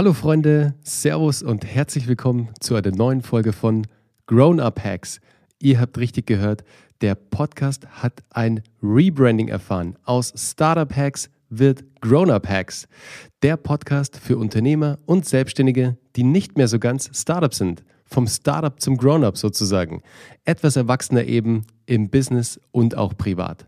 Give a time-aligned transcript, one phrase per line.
[0.00, 3.86] Hallo Freunde, Servus und herzlich willkommen zu einer neuen Folge von
[4.24, 5.20] Grown Up Hacks.
[5.58, 6.64] Ihr habt richtig gehört,
[7.02, 9.98] der Podcast hat ein Rebranding erfahren.
[10.04, 12.88] Aus Startup Hacks wird Grown Up Hacks.
[13.42, 17.84] Der Podcast für Unternehmer und Selbstständige, die nicht mehr so ganz Startup sind.
[18.06, 20.02] Vom Startup zum Grown Up sozusagen.
[20.46, 23.66] Etwas erwachsener eben im Business und auch privat.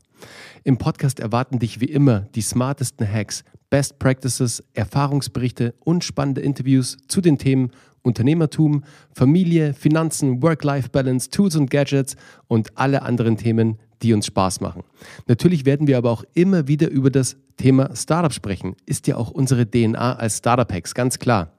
[0.64, 6.98] Im Podcast erwarten dich wie immer die smartesten Hacks, Best Practices, Erfahrungsberichte und spannende Interviews
[7.09, 7.71] zu den Themen
[8.02, 12.16] Unternehmertum, Familie, Finanzen, Work-Life-Balance, Tools und Gadgets
[12.49, 14.82] und alle anderen Themen, die uns Spaß machen.
[15.27, 18.77] Natürlich werden wir aber auch immer wieder über das Thema Startup sprechen.
[18.85, 21.52] Ist ja auch unsere DNA als Startup-Hacks, ganz klar.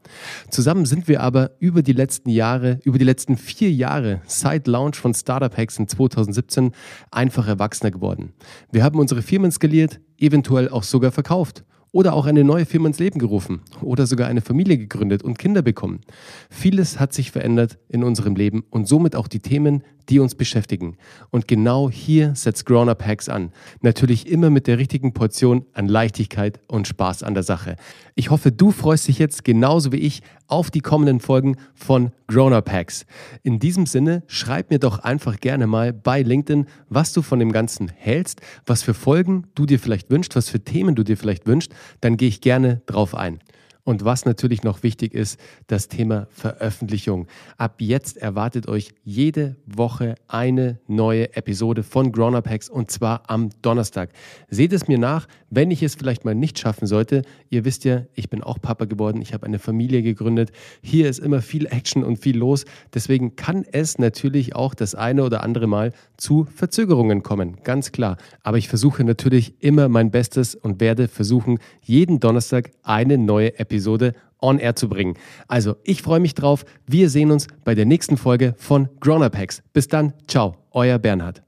[0.51, 4.97] Zusammen sind wir aber über die letzten Jahre, über die letzten vier Jahre seit Launch
[4.97, 6.73] von Startup Hacks in 2017
[7.09, 8.33] einfach erwachsener geworden.
[8.71, 12.99] Wir haben unsere Firmen skaliert, eventuell auch sogar verkauft oder auch eine neue Firma ins
[12.99, 16.01] Leben gerufen oder sogar eine Familie gegründet und Kinder bekommen.
[16.49, 20.97] Vieles hat sich verändert in unserem Leben und somit auch die Themen, die uns beschäftigen.
[21.29, 23.51] Und genau hier setzt Grown Up Hacks an.
[23.81, 27.75] Natürlich immer mit der richtigen Portion an Leichtigkeit und Spaß an der Sache.
[28.15, 32.53] Ich hoffe, du freust dich jetzt genauso wie ich auf die kommenden Folgen von Grown
[32.53, 33.05] Up Hacks.
[33.41, 37.51] In diesem Sinne, schreib mir doch einfach gerne mal bei LinkedIn, was du von dem
[37.51, 41.47] Ganzen hältst, was für Folgen du dir vielleicht wünschst, was für Themen du dir vielleicht
[41.47, 41.73] wünschst.
[42.01, 43.39] Dann gehe ich gerne drauf ein.
[43.85, 47.27] Und was natürlich noch wichtig ist, das Thema Veröffentlichung.
[47.57, 53.29] Ab jetzt erwartet euch jede Woche eine neue Episode von Grown Up Hacks und zwar
[53.29, 54.11] am Donnerstag.
[54.47, 57.23] Seht es mir nach, wenn ich es vielleicht mal nicht schaffen sollte.
[57.49, 60.53] Ihr wisst ja, ich bin auch Papa geworden, ich habe eine Familie gegründet.
[60.81, 62.63] Hier ist immer viel Action und viel los.
[62.93, 68.15] Deswegen kann es natürlich auch das eine oder andere Mal zu Verzögerungen kommen, ganz klar.
[68.43, 73.72] Aber ich versuche natürlich immer mein Bestes und werde versuchen, jeden Donnerstag eine neue Episode
[73.73, 75.15] Episode on air zu bringen.
[75.47, 76.65] Also, ich freue mich drauf.
[76.85, 79.63] Wir sehen uns bei der nächsten Folge von Grown Up Hacks.
[79.73, 81.43] Bis dann, ciao, euer Bernhard.